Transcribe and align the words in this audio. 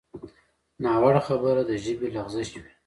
ناوړه 0.83 1.21
خبره 1.27 1.61
د 1.69 1.71
ژبې 1.83 2.07
لغزش 2.15 2.49
وي 2.61 2.71